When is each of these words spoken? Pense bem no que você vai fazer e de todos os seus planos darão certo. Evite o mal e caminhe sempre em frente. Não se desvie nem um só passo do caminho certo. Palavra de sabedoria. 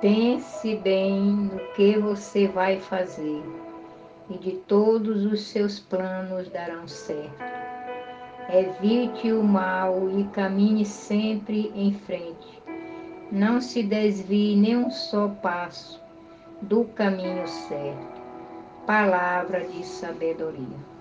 Pense 0.00 0.76
bem 0.76 1.20
no 1.20 1.58
que 1.74 1.98
você 1.98 2.46
vai 2.46 2.78
fazer 2.78 3.42
e 4.30 4.38
de 4.38 4.52
todos 4.52 5.24
os 5.26 5.48
seus 5.48 5.80
planos 5.80 6.48
darão 6.50 6.86
certo. 6.86 7.42
Evite 8.48 9.32
o 9.32 9.42
mal 9.42 10.08
e 10.08 10.22
caminhe 10.28 10.84
sempre 10.84 11.72
em 11.74 11.92
frente. 11.92 12.62
Não 13.32 13.60
se 13.60 13.82
desvie 13.82 14.54
nem 14.54 14.76
um 14.76 14.88
só 14.88 15.26
passo 15.42 16.00
do 16.62 16.84
caminho 16.84 17.48
certo. 17.48 18.22
Palavra 18.86 19.64
de 19.64 19.84
sabedoria. 19.84 20.97